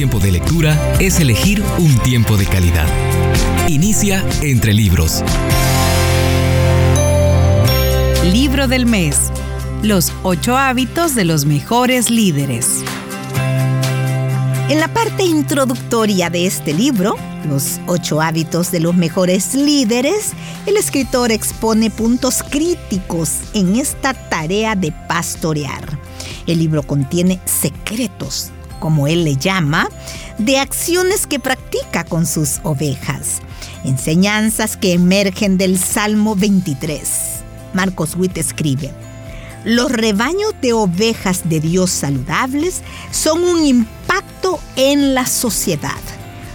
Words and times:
tiempo 0.00 0.18
de 0.18 0.32
lectura 0.32 0.94
es 0.98 1.20
elegir 1.20 1.62
un 1.76 1.94
tiempo 1.98 2.38
de 2.38 2.46
calidad. 2.46 2.86
Inicia 3.68 4.24
entre 4.40 4.72
libros. 4.72 5.22
Libro 8.32 8.66
del 8.66 8.86
mes. 8.86 9.30
Los 9.82 10.10
ocho 10.22 10.56
hábitos 10.56 11.14
de 11.14 11.26
los 11.26 11.44
mejores 11.44 12.08
líderes. 12.08 12.82
En 14.70 14.80
la 14.80 14.88
parte 14.88 15.24
introductoria 15.24 16.30
de 16.30 16.46
este 16.46 16.72
libro, 16.72 17.16
Los 17.46 17.78
ocho 17.86 18.22
hábitos 18.22 18.70
de 18.70 18.80
los 18.80 18.94
mejores 18.94 19.54
líderes, 19.54 20.32
el 20.64 20.78
escritor 20.78 21.30
expone 21.30 21.90
puntos 21.90 22.42
críticos 22.42 23.32
en 23.52 23.76
esta 23.76 24.14
tarea 24.14 24.74
de 24.76 24.92
pastorear. 24.92 25.98
El 26.46 26.58
libro 26.58 26.82
contiene 26.84 27.38
secretos, 27.44 28.50
como 28.80 29.06
él 29.06 29.24
le 29.24 29.36
llama, 29.36 29.88
de 30.38 30.58
acciones 30.58 31.26
que 31.28 31.38
practica 31.38 32.04
con 32.04 32.26
sus 32.26 32.58
ovejas, 32.64 33.40
enseñanzas 33.84 34.76
que 34.76 34.94
emergen 34.94 35.58
del 35.58 35.78
Salmo 35.78 36.34
23. 36.34 37.00
Marcos 37.74 38.16
Witt 38.16 38.36
escribe, 38.38 38.92
los 39.64 39.92
rebaños 39.92 40.54
de 40.62 40.72
ovejas 40.72 41.48
de 41.48 41.60
Dios 41.60 41.90
saludables 41.90 42.80
son 43.10 43.44
un 43.44 43.64
impacto 43.66 44.58
en 44.76 45.14
la 45.14 45.26
sociedad. 45.26 46.00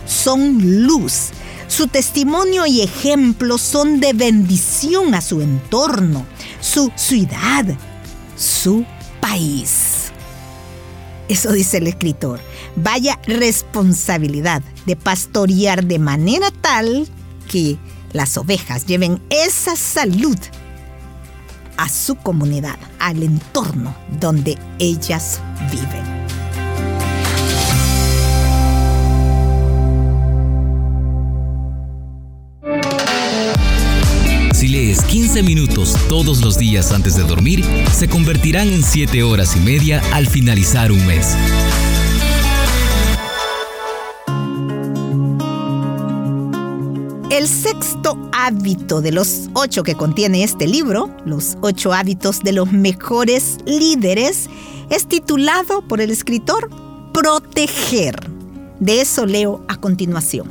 Son 0.07 0.85
luz. 0.85 1.29
Su 1.67 1.87
testimonio 1.87 2.65
y 2.65 2.81
ejemplo 2.81 3.57
son 3.57 3.99
de 3.99 4.13
bendición 4.13 5.13
a 5.13 5.21
su 5.21 5.41
entorno, 5.41 6.25
su 6.61 6.91
ciudad, 6.95 7.65
su 8.35 8.85
país. 9.19 9.84
Eso 11.27 11.51
dice 11.51 11.77
el 11.77 11.87
escritor. 11.87 12.39
Vaya 12.75 13.19
responsabilidad 13.25 14.61
de 14.85 14.95
pastorear 14.95 15.83
de 15.83 15.99
manera 15.99 16.51
tal 16.61 17.07
que 17.49 17.77
las 18.13 18.37
ovejas 18.37 18.85
lleven 18.85 19.21
esa 19.29 19.75
salud 19.75 20.37
a 21.77 21.89
su 21.89 22.15
comunidad, 22.15 22.77
al 22.99 23.23
entorno 23.23 23.95
donde 24.19 24.57
ellas 24.79 25.41
viven. 25.71 26.24
Lees 34.95 35.03
15 35.07 35.43
minutos 35.43 35.95
todos 36.07 36.41
los 36.41 36.57
días 36.57 36.93
antes 36.93 37.17
de 37.17 37.23
dormir, 37.23 37.65
se 37.91 38.07
convertirán 38.07 38.69
en 38.71 38.81
7 38.81 39.23
horas 39.23 39.55
y 39.57 39.59
media 39.59 40.01
al 40.13 40.25
finalizar 40.25 40.89
un 40.89 41.05
mes. 41.05 41.35
El 47.29 47.47
sexto 47.47 48.29
hábito 48.31 49.01
de 49.01 49.11
los 49.11 49.49
ocho 49.53 49.83
que 49.83 49.95
contiene 49.95 50.43
este 50.43 50.65
libro, 50.65 51.09
los 51.25 51.57
ocho 51.61 51.91
hábitos 51.91 52.41
de 52.41 52.53
los 52.53 52.71
mejores 52.71 53.57
líderes, 53.65 54.49
es 54.89 55.07
titulado 55.07 55.81
por 55.81 55.99
el 55.99 56.09
escritor 56.09 56.69
Proteger. 57.11 58.15
De 58.79 59.01
eso 59.01 59.25
leo 59.25 59.65
a 59.67 59.75
continuación. 59.75 60.49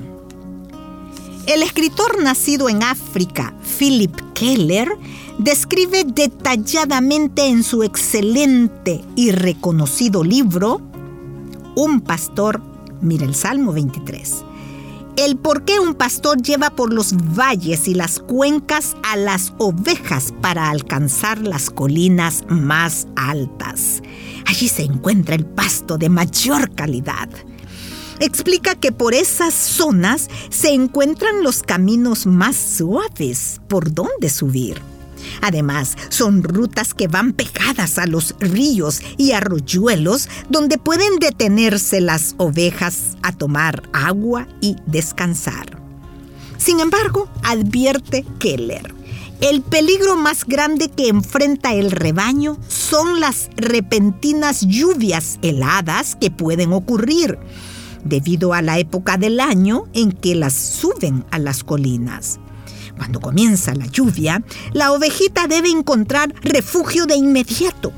El 1.47 1.63
escritor 1.63 2.23
nacido 2.23 2.69
en 2.69 2.83
África, 2.83 3.55
Philip 3.79 4.24
Keller, 4.35 4.89
describe 5.39 6.05
detalladamente 6.05 7.47
en 7.47 7.63
su 7.63 7.83
excelente 7.83 9.03
y 9.17 9.31
reconocido 9.31 10.23
libro, 10.23 10.81
Un 11.77 12.01
pastor, 12.01 12.61
mira 13.01 13.25
el 13.25 13.35
Salmo 13.35 13.73
23 13.73 14.45
el 15.17 15.37
por 15.37 15.65
qué 15.65 15.79
un 15.79 15.95
pastor 15.95 16.43
lleva 16.43 16.71
por 16.71 16.93
los 16.93 17.15
valles 17.37 17.87
y 17.89 17.95
las 17.95 18.19
cuencas 18.19 18.97
a 19.05 19.17
las 19.17 19.53
ovejas 19.59 20.35
para 20.41 20.71
alcanzar 20.71 21.39
las 21.39 21.71
colinas 21.71 22.45
más 22.49 23.07
altas. 23.15 24.03
Allí 24.47 24.69
se 24.69 24.83
encuentra 24.83 25.35
el 25.35 25.47
pasto 25.47 25.99
de 25.99 26.09
mayor 26.09 26.75
calidad. 26.75 27.29
Explica 28.21 28.75
que 28.75 28.93
por 28.93 29.15
esas 29.15 29.55
zonas 29.55 30.29
se 30.51 30.71
encuentran 30.71 31.43
los 31.43 31.63
caminos 31.63 32.27
más 32.27 32.57
suaves 32.57 33.61
por 33.69 33.93
donde 33.93 34.29
subir. 34.29 34.81
Además, 35.41 35.97
son 36.11 36.43
rutas 36.43 36.95
que 36.95 37.09
van 37.09 37.33
pegadas 37.33 37.99
a 37.99 38.07
los 38.07 38.35
ríos 38.39 39.01
y 39.17 39.33
arroyuelos 39.33 40.29
donde 40.49 40.79
pueden 40.79 41.19
detenerse 41.19 42.01
las 42.01 42.35
ovejas 42.39 43.17
a 43.23 43.33
tomar 43.33 43.83
agua 43.93 44.47
y 44.61 44.77
descansar. 44.87 45.83
Sin 46.59 46.81
embargo, 46.81 47.29
advierte 47.43 48.25
Keller, 48.39 48.95
el 49.41 49.63
peligro 49.63 50.17
más 50.17 50.45
grande 50.45 50.89
que 50.89 51.09
enfrenta 51.09 51.75
el 51.75 51.91
rebaño 51.91 52.57
son 52.69 53.21
las 53.21 53.51
repentinas 53.57 54.61
lluvias 54.67 55.39
heladas 55.43 56.17
que 56.21 56.31
pueden 56.31 56.73
ocurrir 56.73 57.39
debido 58.05 58.55
a 58.55 58.63
la 58.63 58.79
época 58.79 59.17
del 59.17 59.41
año 59.41 59.85
en 59.95 60.13
que 60.13 60.35
las 60.35 60.55
suben 60.55 61.25
a 61.31 61.39
las 61.39 61.65
colinas. 61.65 62.39
Cuando 62.97 63.21
comienza 63.21 63.75
la 63.75 63.87
lluvia, 63.87 64.43
la 64.73 64.93
ovejita 64.93 65.47
debe 65.49 65.71
encontrar 65.71 66.35
refugio 66.43 67.07
de 67.07 67.17
inmediato. 67.17 67.93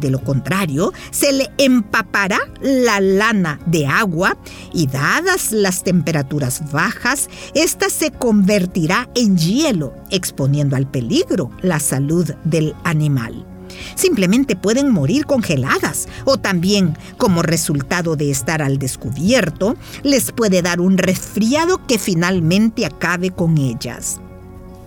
De 0.00 0.10
lo 0.10 0.22
contrario, 0.22 0.92
se 1.10 1.32
le 1.32 1.50
empapará 1.58 2.38
la 2.60 3.00
lana 3.00 3.58
de 3.66 3.86
agua 3.86 4.36
y 4.72 4.86
dadas 4.86 5.50
las 5.50 5.82
temperaturas 5.82 6.70
bajas, 6.70 7.28
ésta 7.54 7.90
se 7.90 8.12
convertirá 8.12 9.10
en 9.16 9.36
hielo, 9.36 9.94
exponiendo 10.10 10.76
al 10.76 10.88
peligro 10.88 11.50
la 11.62 11.80
salud 11.80 12.30
del 12.44 12.76
animal. 12.84 13.47
Simplemente 13.94 14.56
pueden 14.56 14.90
morir 14.90 15.26
congeladas 15.26 16.08
o 16.24 16.38
también, 16.38 16.96
como 17.16 17.42
resultado 17.42 18.16
de 18.16 18.30
estar 18.30 18.62
al 18.62 18.78
descubierto, 18.78 19.76
les 20.02 20.32
puede 20.32 20.62
dar 20.62 20.80
un 20.80 20.98
resfriado 20.98 21.86
que 21.86 21.98
finalmente 21.98 22.86
acabe 22.86 23.30
con 23.30 23.58
ellas. 23.58 24.20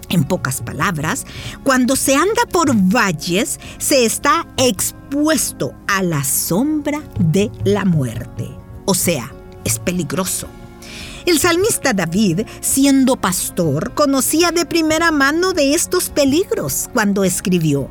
En 0.09 0.25
pocas 0.25 0.61
palabras, 0.61 1.25
cuando 1.63 1.95
se 1.95 2.15
anda 2.15 2.41
por 2.51 2.75
valles, 2.75 3.59
se 3.77 4.05
está 4.05 4.45
expuesto 4.57 5.73
a 5.87 6.03
la 6.03 6.23
sombra 6.23 7.01
de 7.17 7.49
la 7.63 7.85
muerte. 7.85 8.49
O 8.85 8.93
sea, 8.93 9.31
es 9.63 9.79
peligroso. 9.79 10.47
El 11.25 11.39
salmista 11.39 11.93
David, 11.93 12.41
siendo 12.61 13.15
pastor, 13.15 13.93
conocía 13.93 14.51
de 14.51 14.65
primera 14.65 15.11
mano 15.11 15.53
de 15.53 15.75
estos 15.75 16.09
peligros 16.09 16.89
cuando 16.93 17.23
escribió, 17.23 17.89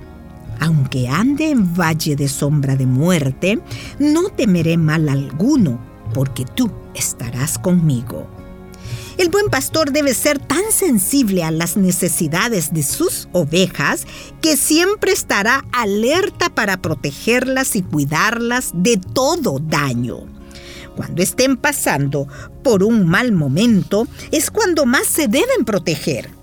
Aunque 0.60 1.08
ande 1.08 1.50
en 1.50 1.74
valle 1.74 2.14
de 2.16 2.28
sombra 2.28 2.76
de 2.76 2.86
muerte, 2.86 3.58
no 3.98 4.28
temeré 4.28 4.76
mal 4.76 5.08
alguno, 5.08 5.80
porque 6.14 6.44
tú 6.44 6.70
estarás 6.94 7.58
conmigo. 7.58 8.28
El 9.16 9.28
buen 9.28 9.48
pastor 9.48 9.92
debe 9.92 10.14
ser 10.14 10.38
tan 10.38 10.62
sensible 10.70 11.44
a 11.44 11.50
las 11.50 11.76
necesidades 11.76 12.72
de 12.72 12.82
sus 12.82 13.28
ovejas 13.32 14.06
que 14.40 14.56
siempre 14.56 15.12
estará 15.12 15.64
alerta 15.72 16.48
para 16.48 16.80
protegerlas 16.80 17.76
y 17.76 17.82
cuidarlas 17.82 18.70
de 18.74 18.98
todo 18.98 19.58
daño. 19.58 20.20
Cuando 20.96 21.22
estén 21.22 21.56
pasando 21.56 22.28
por 22.62 22.82
un 22.82 23.06
mal 23.06 23.32
momento 23.32 24.06
es 24.30 24.50
cuando 24.50 24.86
más 24.86 25.06
se 25.06 25.28
deben 25.28 25.64
proteger. 25.64 26.39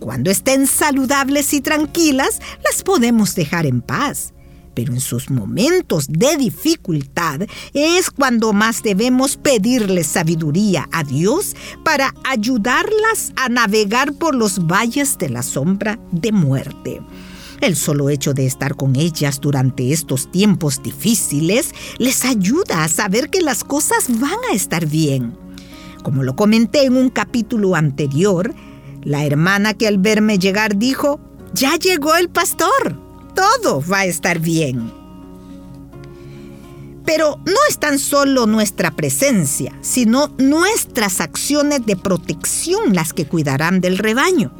Cuando 0.00 0.30
estén 0.30 0.66
saludables 0.66 1.54
y 1.54 1.60
tranquilas, 1.60 2.40
las 2.64 2.82
podemos 2.82 3.34
dejar 3.34 3.66
en 3.66 3.80
paz 3.80 4.32
pero 4.74 4.94
en 4.94 5.00
sus 5.00 5.30
momentos 5.30 6.06
de 6.08 6.36
dificultad 6.36 7.40
es 7.74 8.10
cuando 8.10 8.52
más 8.52 8.82
debemos 8.82 9.36
pedirle 9.36 10.04
sabiduría 10.04 10.88
a 10.92 11.04
Dios 11.04 11.54
para 11.84 12.14
ayudarlas 12.24 13.32
a 13.36 13.48
navegar 13.48 14.14
por 14.14 14.34
los 14.34 14.66
valles 14.66 15.18
de 15.18 15.28
la 15.28 15.42
sombra 15.42 15.98
de 16.12 16.32
muerte. 16.32 17.02
El 17.60 17.76
solo 17.76 18.08
hecho 18.08 18.32
de 18.32 18.46
estar 18.46 18.74
con 18.74 18.96
ellas 18.96 19.38
durante 19.40 19.92
estos 19.92 20.30
tiempos 20.32 20.82
difíciles 20.82 21.74
les 21.98 22.24
ayuda 22.24 22.84
a 22.84 22.88
saber 22.88 23.28
que 23.28 23.42
las 23.42 23.64
cosas 23.64 24.06
van 24.18 24.38
a 24.50 24.54
estar 24.54 24.86
bien. 24.86 25.36
Como 26.02 26.22
lo 26.22 26.36
comenté 26.36 26.84
en 26.84 26.96
un 26.96 27.10
capítulo 27.10 27.76
anterior, 27.76 28.54
la 29.02 29.24
hermana 29.24 29.74
que 29.74 29.88
al 29.88 29.98
verme 29.98 30.38
llegar 30.38 30.76
dijo, 30.76 31.20
ya 31.52 31.76
llegó 31.76 32.14
el 32.16 32.28
pastor 32.28 33.10
todo 33.34 33.82
va 33.90 34.00
a 34.00 34.04
estar 34.04 34.38
bien. 34.38 34.92
Pero 37.04 37.40
no 37.44 37.56
es 37.68 37.78
tan 37.78 37.98
solo 37.98 38.46
nuestra 38.46 38.90
presencia, 38.90 39.76
sino 39.80 40.28
nuestras 40.38 41.20
acciones 41.20 41.84
de 41.86 41.96
protección 41.96 42.94
las 42.94 43.12
que 43.12 43.26
cuidarán 43.26 43.80
del 43.80 43.98
rebaño. 43.98 44.52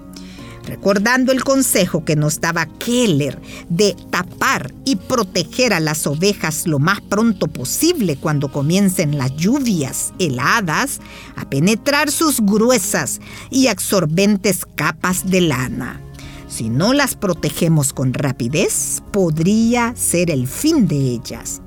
Recordando 0.71 1.33
el 1.33 1.43
consejo 1.43 2.05
que 2.05 2.15
nos 2.15 2.41
daba 2.41 2.67
Keller 2.79 3.41
de 3.69 3.97
tapar 4.11 4.73
y 4.85 4.95
proteger 4.95 5.73
a 5.73 5.81
las 5.81 6.07
ovejas 6.07 6.69
lo 6.69 6.79
más 6.79 7.01
pronto 7.01 7.49
posible 7.49 8.17
cuando 8.17 8.53
comiencen 8.53 9.19
las 9.19 9.35
lluvias 9.37 10.15
heladas 10.21 11.01
a 11.35 11.51
penetrar 11.51 12.13
sus 12.13 12.41
gruesas 12.41 13.21
y 13.51 13.67
absorbentes 13.67 14.65
capas 14.77 15.29
de 15.29 15.41
lana. 15.41 16.01
Si 16.47 16.69
no 16.69 16.93
las 16.93 17.17
protegemos 17.17 17.93
con 17.93 18.15
rapidez, 18.15 19.03
podría 19.11 19.95
ser 19.97 20.31
el 20.31 20.47
fin 20.47 20.87
de 20.87 20.97
ellas. 20.97 21.63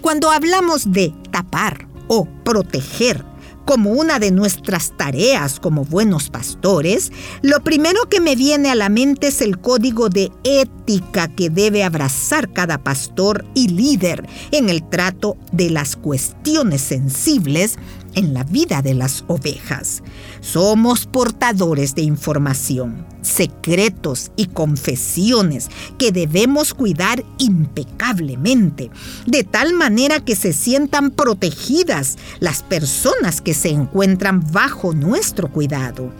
Cuando 0.00 0.30
hablamos 0.32 0.90
de 0.90 1.14
tapar 1.30 1.86
o 2.08 2.26
proteger 2.44 3.24
como 3.64 3.90
una 3.90 4.18
de 4.18 4.30
nuestras 4.30 4.96
tareas 4.96 5.60
como 5.60 5.84
buenos 5.84 6.30
pastores, 6.30 7.12
lo 7.42 7.60
primero 7.60 8.08
que 8.08 8.20
me 8.20 8.36
viene 8.36 8.70
a 8.70 8.74
la 8.74 8.88
mente 8.88 9.28
es 9.28 9.40
el 9.40 9.58
código 9.58 10.08
de 10.08 10.30
ética 10.44 11.28
que 11.28 11.50
debe 11.50 11.84
abrazar 11.84 12.52
cada 12.52 12.78
pastor 12.78 13.44
y 13.54 13.68
líder 13.68 14.28
en 14.50 14.68
el 14.68 14.88
trato 14.88 15.36
de 15.52 15.70
las 15.70 15.96
cuestiones 15.96 16.80
sensibles 16.80 17.78
en 18.14 18.34
la 18.34 18.44
vida 18.44 18.82
de 18.82 18.94
las 18.94 19.24
ovejas. 19.26 20.02
Somos 20.40 21.06
portadores 21.06 21.94
de 21.94 22.02
información, 22.02 23.06
secretos 23.22 24.30
y 24.36 24.46
confesiones 24.46 25.68
que 25.98 26.12
debemos 26.12 26.74
cuidar 26.74 27.24
impecablemente, 27.38 28.90
de 29.26 29.44
tal 29.44 29.74
manera 29.74 30.20
que 30.20 30.36
se 30.36 30.52
sientan 30.52 31.10
protegidas 31.10 32.18
las 32.40 32.62
personas 32.62 33.40
que 33.40 33.54
se 33.54 33.70
encuentran 33.70 34.44
bajo 34.52 34.92
nuestro 34.92 35.50
cuidado. 35.50 36.12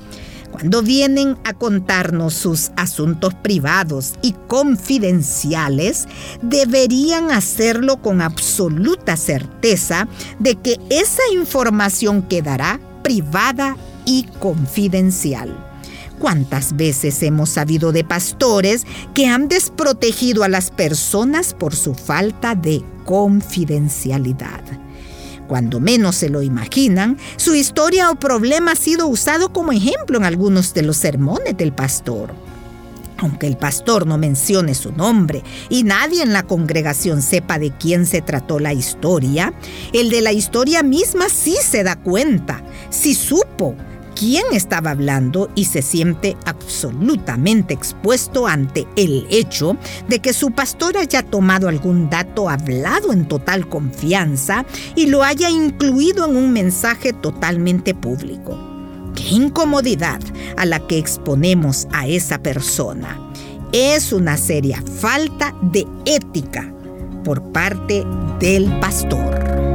Cuando 0.50 0.82
vienen 0.82 1.38
a 1.44 1.54
contarnos 1.54 2.34
sus 2.34 2.70
asuntos 2.76 3.34
privados 3.34 4.14
y 4.20 4.32
confidenciales, 4.46 6.06
deberían 6.42 7.30
hacerlo 7.30 7.98
con 8.02 8.20
absoluta 8.20 9.16
certeza 9.16 10.08
de 10.38 10.56
que 10.56 10.78
esa 10.90 11.22
información 11.32 12.22
quedará 12.22 12.80
privada 13.02 13.76
y 14.04 14.24
confidencial. 14.38 15.56
¿Cuántas 16.18 16.76
veces 16.76 17.22
hemos 17.22 17.48
sabido 17.48 17.92
de 17.92 18.04
pastores 18.04 18.86
que 19.14 19.26
han 19.26 19.48
desprotegido 19.48 20.44
a 20.44 20.48
las 20.48 20.70
personas 20.70 21.54
por 21.54 21.74
su 21.74 21.94
falta 21.94 22.54
de 22.54 22.82
confidencialidad? 23.06 24.62
Cuando 25.50 25.80
menos 25.80 26.14
se 26.14 26.28
lo 26.28 26.42
imaginan, 26.42 27.18
su 27.34 27.56
historia 27.56 28.08
o 28.12 28.14
problema 28.14 28.70
ha 28.70 28.76
sido 28.76 29.08
usado 29.08 29.52
como 29.52 29.72
ejemplo 29.72 30.16
en 30.16 30.24
algunos 30.24 30.74
de 30.74 30.82
los 30.82 30.96
sermones 30.96 31.56
del 31.56 31.72
pastor. 31.72 32.32
Aunque 33.18 33.48
el 33.48 33.56
pastor 33.56 34.06
no 34.06 34.16
mencione 34.16 34.76
su 34.76 34.92
nombre 34.92 35.42
y 35.68 35.82
nadie 35.82 36.22
en 36.22 36.32
la 36.32 36.44
congregación 36.44 37.20
sepa 37.20 37.58
de 37.58 37.72
quién 37.72 38.06
se 38.06 38.22
trató 38.22 38.60
la 38.60 38.72
historia, 38.72 39.52
el 39.92 40.08
de 40.08 40.20
la 40.20 40.30
historia 40.30 40.84
misma 40.84 41.28
sí 41.28 41.56
se 41.60 41.82
da 41.82 41.96
cuenta, 41.96 42.62
sí 42.90 43.12
supo 43.12 43.74
quién 44.20 44.44
estaba 44.52 44.90
hablando 44.90 45.50
y 45.54 45.64
se 45.64 45.80
siente 45.80 46.36
absolutamente 46.44 47.72
expuesto 47.72 48.46
ante 48.46 48.86
el 48.94 49.26
hecho 49.30 49.78
de 50.08 50.18
que 50.18 50.34
su 50.34 50.50
pastor 50.50 50.98
haya 50.98 51.22
tomado 51.22 51.68
algún 51.68 52.10
dato 52.10 52.50
hablado 52.50 53.14
en 53.14 53.26
total 53.26 53.66
confianza 53.66 54.66
y 54.94 55.06
lo 55.06 55.24
haya 55.24 55.48
incluido 55.48 56.26
en 56.28 56.36
un 56.36 56.52
mensaje 56.52 57.14
totalmente 57.14 57.94
público. 57.94 58.58
¡Qué 59.14 59.30
incomodidad 59.30 60.20
a 60.58 60.66
la 60.66 60.86
que 60.86 60.98
exponemos 60.98 61.88
a 61.90 62.06
esa 62.06 62.42
persona! 62.42 63.18
Es 63.72 64.12
una 64.12 64.36
seria 64.36 64.82
falta 65.00 65.54
de 65.62 65.86
ética 66.04 66.70
por 67.24 67.42
parte 67.52 68.04
del 68.38 68.66
pastor. 68.80 69.69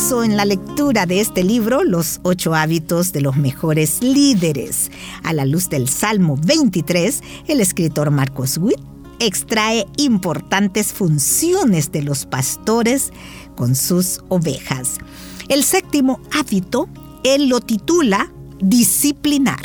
En 0.00 0.36
la 0.36 0.46
lectura 0.46 1.04
de 1.04 1.20
este 1.20 1.44
libro, 1.44 1.84
Los 1.84 2.20
ocho 2.22 2.54
hábitos 2.54 3.12
de 3.12 3.20
los 3.20 3.36
mejores 3.36 4.02
líderes. 4.02 4.90
A 5.22 5.34
la 5.34 5.44
luz 5.44 5.68
del 5.68 5.88
Salmo 5.88 6.36
23, 6.42 7.22
el 7.46 7.60
escritor 7.60 8.10
Marcos 8.10 8.56
Witt 8.56 8.80
extrae 9.20 9.86
importantes 9.98 10.94
funciones 10.94 11.92
de 11.92 12.02
los 12.02 12.24
pastores 12.24 13.12
con 13.56 13.76
sus 13.76 14.20
ovejas. 14.30 14.98
El 15.48 15.64
séptimo 15.64 16.18
hábito, 16.32 16.88
él 17.22 17.48
lo 17.48 17.60
titula 17.60 18.32
Disciplinar. 18.58 19.62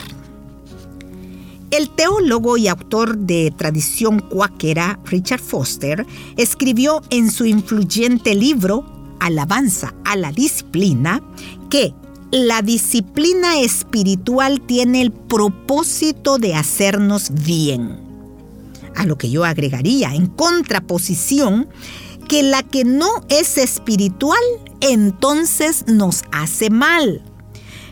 El 1.72 1.90
teólogo 1.90 2.58
y 2.58 2.68
autor 2.68 3.18
de 3.18 3.54
tradición 3.58 4.20
cuáquera 4.20 5.00
Richard 5.06 5.42
Foster 5.42 6.06
escribió 6.36 7.02
en 7.10 7.32
su 7.32 7.46
influyente 7.46 8.36
libro 8.36 8.95
alabanza 9.20 9.94
a 10.06 10.16
la 10.16 10.32
disciplina 10.32 11.22
que 11.70 11.94
la 12.32 12.62
disciplina 12.62 13.60
espiritual 13.60 14.62
tiene 14.62 15.02
el 15.02 15.12
propósito 15.12 16.38
de 16.38 16.56
hacernos 16.56 17.32
bien. 17.46 18.00
A 18.96 19.06
lo 19.06 19.18
que 19.18 19.30
yo 19.30 19.46
agregaría 19.46 20.14
en 20.14 20.28
contraposición 20.28 21.68
que 22.28 22.44
la 22.44 22.64
que 22.64 22.84
no 22.84 23.10
es 23.30 23.58
espiritual 23.58 24.40
entonces 24.82 25.86
nos 25.88 26.24
hace 26.32 26.70
mal. 26.70 27.22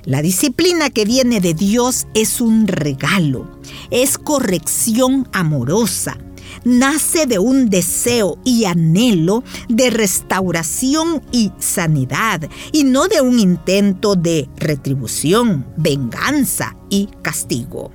La 0.05 0.21
disciplina 0.21 0.89
que 0.89 1.05
viene 1.05 1.39
de 1.39 1.53
Dios 1.53 2.07
es 2.13 2.41
un 2.41 2.67
regalo, 2.67 3.49
es 3.89 4.17
corrección 4.17 5.27
amorosa, 5.31 6.17
nace 6.63 7.25
de 7.25 7.39
un 7.39 7.69
deseo 7.69 8.37
y 8.43 8.65
anhelo 8.65 9.43
de 9.69 9.89
restauración 9.89 11.21
y 11.31 11.51
sanidad 11.59 12.49
y 12.71 12.83
no 12.83 13.07
de 13.07 13.21
un 13.21 13.39
intento 13.39 14.15
de 14.15 14.49
retribución, 14.57 15.65
venganza 15.77 16.75
y 16.89 17.09
castigo. 17.21 17.91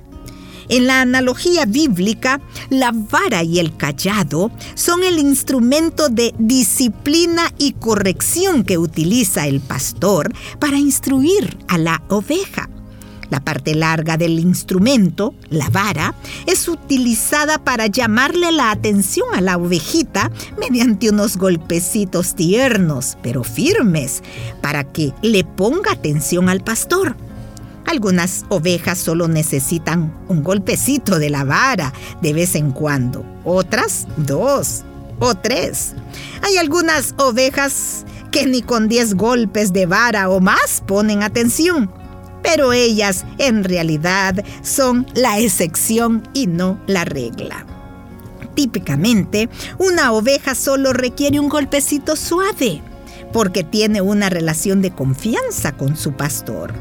En 0.69 0.85
la 0.85 1.01
analogía 1.01 1.65
bíblica, 1.65 2.39
la 2.69 2.91
vara 2.93 3.43
y 3.43 3.57
el 3.57 3.75
callado 3.75 4.51
son 4.75 5.03
el 5.03 5.17
instrumento 5.17 6.09
de 6.09 6.33
disciplina 6.37 7.51
y 7.57 7.73
corrección 7.73 8.63
que 8.63 8.77
utiliza 8.77 9.47
el 9.47 9.61
pastor 9.61 10.31
para 10.59 10.77
instruir 10.77 11.57
a 11.67 11.79
la 11.79 12.03
oveja. 12.09 12.69
La 13.29 13.39
parte 13.39 13.75
larga 13.75 14.17
del 14.17 14.39
instrumento, 14.39 15.35
la 15.49 15.69
vara, 15.69 16.15
es 16.47 16.67
utilizada 16.67 17.59
para 17.59 17.87
llamarle 17.87 18.51
la 18.51 18.71
atención 18.71 19.27
a 19.33 19.41
la 19.41 19.57
ovejita 19.57 20.31
mediante 20.59 21.09
unos 21.09 21.37
golpecitos 21.37 22.35
tiernos, 22.35 23.17
pero 23.21 23.43
firmes, 23.43 24.23
para 24.61 24.83
que 24.83 25.13
le 25.21 25.43
ponga 25.43 25.91
atención 25.91 26.49
al 26.49 26.61
pastor. 26.61 27.15
Algunas 27.85 28.45
ovejas 28.49 28.97
solo 28.97 29.27
necesitan 29.27 30.13
un 30.27 30.43
golpecito 30.43 31.19
de 31.19 31.29
la 31.29 31.43
vara 31.43 31.93
de 32.21 32.33
vez 32.33 32.55
en 32.55 32.71
cuando, 32.71 33.25
otras 33.43 34.07
dos 34.17 34.83
o 35.19 35.35
tres. 35.35 35.93
Hay 36.41 36.57
algunas 36.57 37.13
ovejas 37.17 38.05
que 38.31 38.45
ni 38.45 38.61
con 38.61 38.87
diez 38.87 39.15
golpes 39.15 39.73
de 39.73 39.85
vara 39.85 40.29
o 40.29 40.39
más 40.39 40.83
ponen 40.85 41.23
atención 41.23 41.98
pero 42.41 42.73
ellas 42.73 43.25
en 43.37 43.63
realidad 43.63 44.43
son 44.61 45.05
la 45.13 45.39
excepción 45.39 46.27
y 46.33 46.47
no 46.47 46.79
la 46.87 47.05
regla. 47.05 47.65
Típicamente, 48.55 49.49
una 49.77 50.11
oveja 50.11 50.55
solo 50.55 50.91
requiere 50.93 51.39
un 51.39 51.49
golpecito 51.49 52.15
suave 52.15 52.81
porque 53.31 53.63
tiene 53.63 54.01
una 54.01 54.29
relación 54.29 54.81
de 54.81 54.91
confianza 54.91 55.71
con 55.73 55.95
su 55.95 56.13
pastor. 56.13 56.73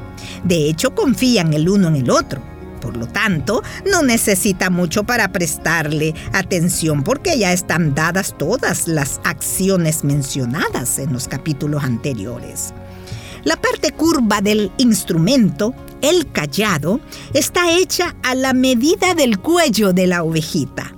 De 0.44 0.68
hecho, 0.68 0.94
confían 0.94 1.52
el 1.52 1.68
uno 1.68 1.88
en 1.88 1.96
el 1.96 2.10
otro. 2.10 2.42
Por 2.80 2.96
lo 2.96 3.06
tanto, 3.06 3.62
no 3.90 4.02
necesita 4.02 4.70
mucho 4.70 5.04
para 5.04 5.30
prestarle 5.30 6.14
atención 6.32 7.02
porque 7.02 7.38
ya 7.38 7.52
están 7.52 7.94
dadas 7.94 8.34
todas 8.38 8.88
las 8.88 9.20
acciones 9.24 10.04
mencionadas 10.04 10.98
en 10.98 11.12
los 11.12 11.28
capítulos 11.28 11.84
anteriores. 11.84 12.72
La 13.48 13.56
parte 13.56 13.92
curva 13.92 14.42
del 14.42 14.70
instrumento, 14.76 15.72
el 16.02 16.30
callado, 16.30 17.00
está 17.32 17.72
hecha 17.78 18.14
a 18.22 18.34
la 18.34 18.52
medida 18.52 19.14
del 19.14 19.38
cuello 19.38 19.94
de 19.94 20.06
la 20.06 20.22
ovejita. 20.22 20.94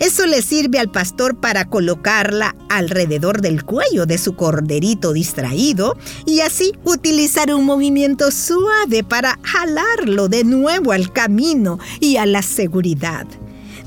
Eso 0.00 0.26
le 0.26 0.42
sirve 0.42 0.80
al 0.80 0.90
pastor 0.90 1.36
para 1.36 1.66
colocarla 1.66 2.56
alrededor 2.68 3.40
del 3.40 3.62
cuello 3.62 4.04
de 4.04 4.18
su 4.18 4.34
corderito 4.34 5.12
distraído 5.12 5.96
y 6.26 6.40
así 6.40 6.72
utilizar 6.82 7.54
un 7.54 7.66
movimiento 7.66 8.32
suave 8.32 9.04
para 9.04 9.38
jalarlo 9.44 10.26
de 10.26 10.42
nuevo 10.42 10.90
al 10.90 11.12
camino 11.12 11.78
y 12.00 12.16
a 12.16 12.26
la 12.26 12.42
seguridad. 12.42 13.28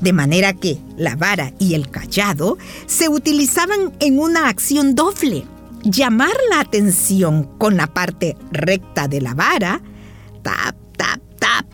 De 0.00 0.14
manera 0.14 0.54
que 0.54 0.78
la 0.96 1.16
vara 1.16 1.52
y 1.58 1.74
el 1.74 1.90
callado 1.90 2.56
se 2.86 3.10
utilizaban 3.10 3.92
en 4.00 4.18
una 4.18 4.48
acción 4.48 4.94
doble 4.94 5.44
llamar 5.86 6.34
la 6.50 6.60
atención 6.60 7.44
con 7.58 7.76
la 7.76 7.86
parte 7.86 8.36
recta 8.50 9.08
de 9.08 9.20
la 9.20 9.34
vara, 9.34 9.80
tap, 10.42 10.76
tap, 10.96 11.20
tap, 11.38 11.66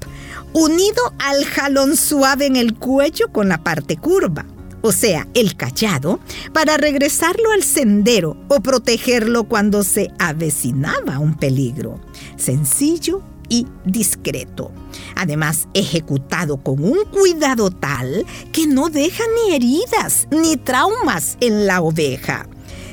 unido 0.52 1.14
al 1.18 1.44
jalón 1.46 1.96
suave 1.96 2.46
en 2.46 2.56
el 2.56 2.74
cuello 2.74 3.32
con 3.32 3.48
la 3.48 3.64
parte 3.64 3.96
curva, 3.96 4.44
o 4.82 4.92
sea, 4.92 5.26
el 5.34 5.56
callado, 5.56 6.20
para 6.52 6.76
regresarlo 6.76 7.52
al 7.52 7.62
sendero 7.62 8.36
o 8.48 8.60
protegerlo 8.60 9.44
cuando 9.44 9.82
se 9.82 10.10
avecinaba 10.18 11.18
un 11.18 11.34
peligro. 11.36 12.00
Sencillo 12.36 13.22
y 13.48 13.66
discreto. 13.84 14.72
Además, 15.14 15.68
ejecutado 15.72 16.58
con 16.58 16.82
un 16.82 17.04
cuidado 17.04 17.70
tal 17.70 18.26
que 18.52 18.66
no 18.66 18.88
deja 18.88 19.22
ni 19.36 19.54
heridas 19.54 20.26
ni 20.30 20.56
traumas 20.56 21.36
en 21.40 21.66
la 21.66 21.80
oveja. 21.80 22.46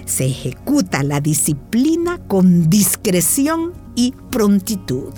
Se 0.10 0.26
ejecuta 0.26 1.04
la 1.04 1.22
disciplina 1.22 2.18
con 2.28 2.68
discreción 2.68 3.74
y 3.96 4.16
prontitud. 4.32 5.14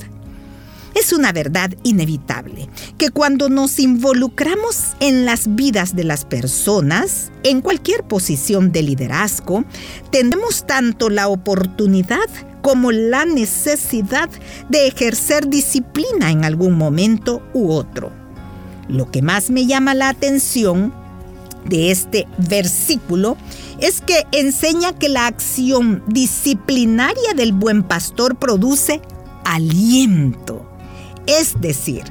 Es 0.93 1.13
una 1.13 1.31
verdad 1.31 1.71
inevitable 1.83 2.67
que 2.97 3.09
cuando 3.09 3.47
nos 3.47 3.79
involucramos 3.79 4.97
en 4.99 5.23
las 5.23 5.55
vidas 5.55 5.95
de 5.95 6.03
las 6.03 6.25
personas, 6.25 7.31
en 7.43 7.61
cualquier 7.61 8.03
posición 8.03 8.73
de 8.73 8.83
liderazgo, 8.83 9.63
tenemos 10.11 10.67
tanto 10.67 11.09
la 11.09 11.29
oportunidad 11.29 12.27
como 12.61 12.91
la 12.91 13.23
necesidad 13.23 14.29
de 14.67 14.87
ejercer 14.87 15.47
disciplina 15.47 16.31
en 16.31 16.43
algún 16.43 16.77
momento 16.77 17.41
u 17.53 17.71
otro. 17.71 18.11
Lo 18.89 19.09
que 19.09 19.21
más 19.21 19.49
me 19.49 19.65
llama 19.65 19.93
la 19.93 20.09
atención 20.09 20.93
de 21.65 21.91
este 21.91 22.27
versículo 22.37 23.37
es 23.79 24.01
que 24.01 24.25
enseña 24.31 24.93
que 24.93 25.09
la 25.09 25.27
acción 25.27 26.03
disciplinaria 26.07 27.33
del 27.35 27.53
buen 27.53 27.83
pastor 27.83 28.35
produce 28.35 29.01
aliento. 29.43 30.65
Es 31.27 31.59
decir, 31.59 32.03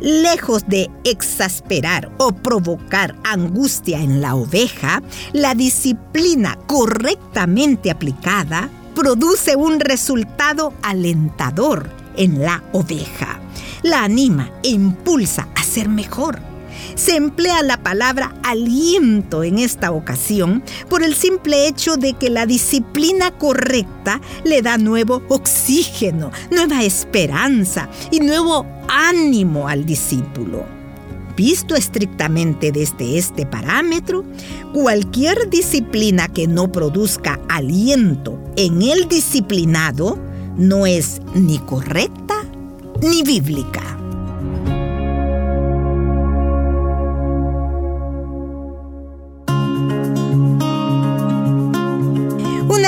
lejos 0.00 0.66
de 0.66 0.90
exasperar 1.04 2.10
o 2.18 2.32
provocar 2.32 3.16
angustia 3.24 4.00
en 4.00 4.20
la 4.20 4.34
oveja, 4.34 5.02
la 5.32 5.54
disciplina 5.54 6.58
correctamente 6.66 7.90
aplicada 7.90 8.70
produce 8.94 9.56
un 9.56 9.80
resultado 9.80 10.72
alentador 10.82 11.90
en 12.16 12.40
la 12.40 12.62
oveja. 12.72 13.40
La 13.82 14.04
anima 14.04 14.50
e 14.62 14.70
impulsa 14.70 15.48
a 15.54 15.62
ser 15.62 15.88
mejor. 15.88 16.55
Se 16.96 17.14
emplea 17.14 17.62
la 17.62 17.76
palabra 17.82 18.34
aliento 18.42 19.44
en 19.44 19.58
esta 19.58 19.92
ocasión 19.92 20.62
por 20.88 21.02
el 21.02 21.14
simple 21.14 21.68
hecho 21.68 21.98
de 21.98 22.14
que 22.14 22.30
la 22.30 22.46
disciplina 22.46 23.32
correcta 23.32 24.22
le 24.44 24.62
da 24.62 24.78
nuevo 24.78 25.22
oxígeno, 25.28 26.32
nueva 26.50 26.84
esperanza 26.84 27.90
y 28.10 28.20
nuevo 28.20 28.66
ánimo 28.88 29.68
al 29.68 29.84
discípulo. 29.84 30.64
Visto 31.36 31.74
estrictamente 31.74 32.72
desde 32.72 33.18
este 33.18 33.44
parámetro, 33.44 34.24
cualquier 34.72 35.50
disciplina 35.50 36.28
que 36.28 36.46
no 36.46 36.72
produzca 36.72 37.38
aliento 37.50 38.40
en 38.56 38.80
el 38.80 39.06
disciplinado 39.06 40.18
no 40.56 40.86
es 40.86 41.20
ni 41.34 41.58
correcta 41.58 42.36
ni 43.02 43.22
bíblica. 43.22 43.95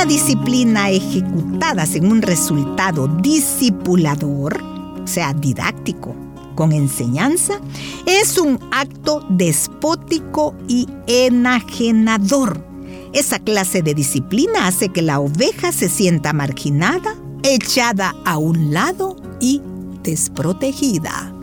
Disciplina 0.09 0.88
ejecutada 0.88 1.85
sin 1.85 2.11
un 2.11 2.23
resultado 2.23 3.07
discipulador, 3.07 4.59
o 5.05 5.07
sea, 5.07 5.35
didáctico, 5.35 6.17
con 6.55 6.73
enseñanza, 6.73 7.61
es 8.07 8.38
un 8.38 8.59
acto 8.73 9.25
despótico 9.29 10.55
y 10.67 10.88
enajenador. 11.07 12.65
Esa 13.12 13.38
clase 13.38 13.83
de 13.83 13.95
disciplina 13.95 14.67
hace 14.67 14.88
que 14.88 15.03
la 15.03 15.21
oveja 15.21 15.73
se 15.73 15.91
sienta 15.91 16.33
marginada, 16.33 17.15
echada 17.43 18.15
a 18.25 18.38
un 18.38 18.73
lado 18.73 19.17
y 19.41 19.61
desprotegida. 20.03 21.35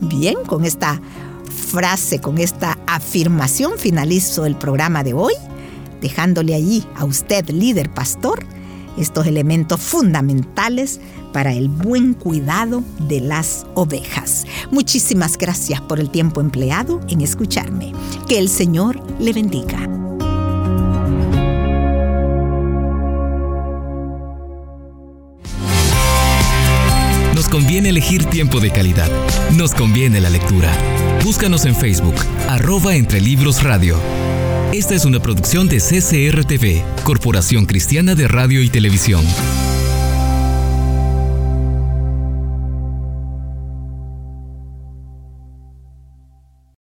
Bien, 0.00 0.36
con 0.46 0.64
esta 0.64 1.00
frase, 1.70 2.20
con 2.20 2.38
esta 2.38 2.76
afirmación 2.88 3.78
finalizo 3.78 4.46
el 4.46 4.56
programa 4.56 5.04
de 5.04 5.14
hoy, 5.14 5.32
dejándole 6.00 6.54
allí 6.54 6.84
a 6.96 7.04
usted, 7.04 7.48
líder 7.50 7.92
pastor, 7.92 8.44
estos 8.96 9.26
elementos 9.26 9.80
fundamentales 9.80 11.00
para 11.32 11.52
el 11.52 11.68
buen 11.68 12.14
cuidado 12.14 12.82
de 13.08 13.20
las 13.20 13.66
ovejas. 13.74 14.46
Muchísimas 14.70 15.36
gracias 15.36 15.80
por 15.82 16.00
el 16.00 16.10
tiempo 16.10 16.40
empleado 16.40 17.00
en 17.08 17.20
escucharme. 17.20 17.92
Que 18.26 18.38
el 18.38 18.48
Señor 18.48 19.02
le 19.20 19.32
bendiga. 19.32 19.86
Nos 27.34 27.50
conviene 27.50 27.90
elegir 27.90 28.24
tiempo 28.24 28.60
de 28.60 28.70
calidad. 28.70 29.10
Nos 29.56 29.74
conviene 29.74 30.20
la 30.20 30.30
lectura. 30.30 30.72
Búscanos 31.22 31.66
en 31.66 31.76
Facebook, 31.76 32.14
arroba 32.48 32.96
entre 32.96 33.20
libros 33.20 33.62
radio. 33.62 33.96
Esta 34.76 34.94
es 34.94 35.06
una 35.06 35.20
producción 35.20 35.68
de 35.68 35.78
CCRTV, 35.78 37.02
Corporación 37.02 37.64
Cristiana 37.64 38.14
de 38.14 38.28
Radio 38.28 38.62
y 38.62 38.68
Televisión. 38.68 39.24